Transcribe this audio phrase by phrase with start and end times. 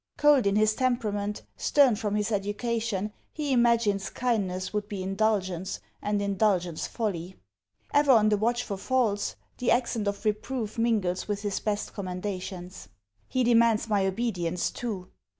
[0.17, 6.23] Cold in his temperament, stern from his education, he imagines kindness would be indulgence, and
[6.23, 7.35] indulgence folly.
[7.93, 12.89] Ever on the watch for faults, the accent of reproof mingles with his best commendations.
[13.29, 15.09] He demands my obedience, too!